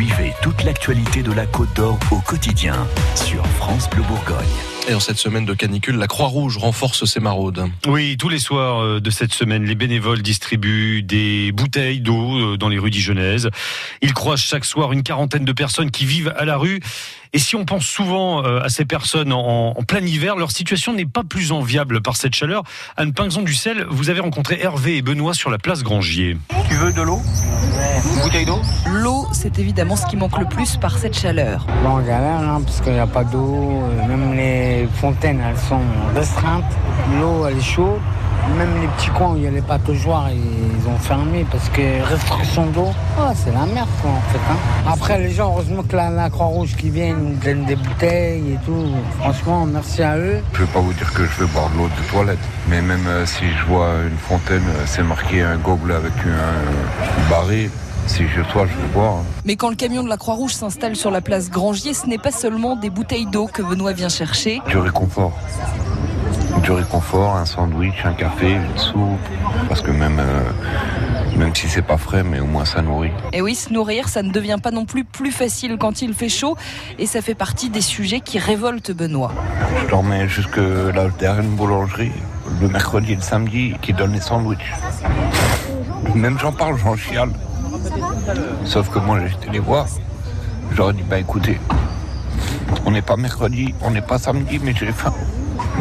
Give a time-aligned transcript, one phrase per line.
[0.00, 4.79] Suivez toute l'actualité de la Côte d'Or au quotidien sur France Bleu Bourgogne.
[4.90, 7.64] Et en cette semaine de canicule, la Croix-Rouge renforce ses maraudes.
[7.86, 12.56] Oui, tous les soirs euh, de cette semaine, les bénévoles distribuent des bouteilles d'eau euh,
[12.56, 13.50] dans les rues dijonaises.
[14.02, 16.80] Ils croisent chaque soir une quarantaine de personnes qui vivent à la rue.
[17.32, 21.06] Et si on pense souvent euh, à ces personnes en, plein hiver, leur situation n'est
[21.06, 22.64] pas plus enviable par cette chaleur.
[22.96, 26.36] Anne Pinxon du Sel, vous avez rencontré Hervé et Benoît sur la place Grangier.
[26.68, 27.20] Tu veux de l'eau
[28.04, 31.66] Une bouteille d'eau L'eau, c'est évidemment ce qui manque le plus par cette chaleur.
[31.84, 33.80] Bon, on galère, hein, parce qu'il n'y a pas d'eau.
[34.08, 35.80] Même les fontaines, elles sont
[36.14, 36.64] restreintes.
[37.20, 38.00] L'eau, elle est chaude.
[38.56, 42.02] Même les petits coins où il y a les pataugeoires, ils ont fermé parce que
[42.02, 42.88] restriction d'eau,
[43.18, 44.38] ah, c'est la merde quoi en fait.
[44.50, 44.90] Hein.
[44.92, 48.86] Après les gens, heureusement que la, Croix-Rouge qui vient nous donne des bouteilles et tout.
[49.18, 50.38] Franchement, merci à eux.
[50.54, 52.38] Je vais pas vous dire que je vais boire de l'eau de toilette,
[52.68, 57.30] mais même euh, si je vois une fontaine, euh, c'est marqué un gobelet avec un,
[57.30, 57.70] barré,
[58.06, 59.14] si je sois, je vais boire.
[59.14, 59.24] Hein.
[59.44, 62.32] Mais quand le camion de la Croix-Rouge s'installe sur la place Grangier, ce n'est pas
[62.32, 64.60] seulement des bouteilles d'eau que Benoît vient chercher.
[64.68, 65.32] Du réconfort
[66.62, 69.00] du réconfort, un sandwich, un café, une soupe.
[69.68, 70.42] Parce que même, euh,
[71.36, 73.12] même si c'est pas frais, mais au moins ça nourrit.
[73.32, 76.28] Et oui, se nourrir, ça ne devient pas non plus plus facile quand il fait
[76.28, 76.56] chaud.
[76.98, 79.32] Et ça fait partie des sujets qui révoltent Benoît.
[79.82, 82.12] Je dormais jusque là derrière une boulangerie,
[82.60, 84.72] le mercredi et le samedi, qui donne les sandwichs.
[86.14, 87.30] Même j'en parle, j'en chiale.
[88.64, 89.86] Sauf que moi, été les voir.
[90.72, 91.60] J'aurais dit, bah écoutez,
[92.86, 95.12] on n'est pas mercredi, on n'est pas samedi, mais j'ai faim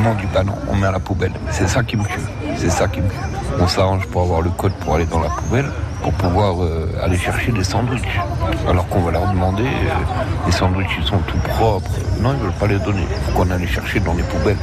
[0.04, 1.34] non du ballon, on met à la poubelle.
[1.52, 2.20] C'est ça qui me tue.
[2.56, 3.16] C'est ça qui me tue.
[3.60, 5.70] On s'arrange pour avoir le code pour aller dans la poubelle,
[6.02, 8.20] pour pouvoir euh, aller chercher des sandwichs.
[8.68, 11.92] Alors qu'on va leur demander, euh, les sandwichs ils sont tout propres.
[12.22, 13.06] Non, ils veulent pas les donner.
[13.10, 14.58] Il faut qu'on aille chercher dans les poubelles.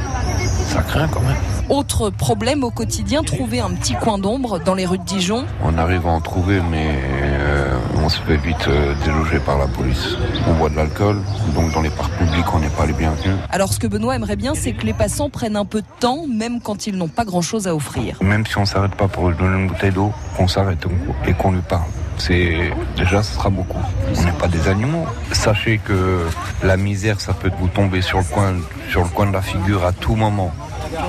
[0.67, 1.37] Ça craint quand même.
[1.69, 5.45] Autre problème au quotidien, trouver un petit coin d'ombre dans les rues de Dijon.
[5.63, 9.67] On arrive à en trouver, mais euh, on se fait vite euh, déloger par la
[9.67, 10.17] police.
[10.47, 11.21] On boit de l'alcool,
[11.55, 13.35] donc dans les parcs publics, on n'est pas les bienvenus.
[13.49, 16.25] Alors ce que Benoît aimerait bien, c'est que les passants prennent un peu de temps,
[16.27, 18.17] même quand ils n'ont pas grand-chose à offrir.
[18.21, 20.85] Même si on s'arrête pas pour lui donner une bouteille d'eau, qu'on s'arrête
[21.25, 21.87] et qu'on lui parle
[22.17, 23.79] c'est déjà ce sera beaucoup.
[24.15, 25.05] On n'est pas des animaux.
[25.31, 26.25] Sachez que
[26.63, 28.55] la misère, ça peut vous tomber sur le coin,
[28.89, 30.51] sur le coin de la figure à tout moment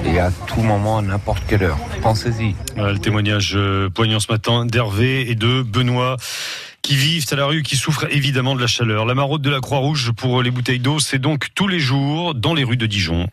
[0.05, 1.79] et à tout moment, à n'importe quelle heure.
[2.03, 2.55] Pensez-y.
[2.77, 6.17] le témoignage euh, poignant ce matin d'Hervé et de Benoît
[6.83, 9.05] qui vivent à la rue, qui souffrent évidemment de la chaleur.
[9.05, 12.55] La maraude de la Croix-Rouge pour les bouteilles d'eau, c'est donc tous les jours dans
[12.55, 13.29] les rues de Dijon.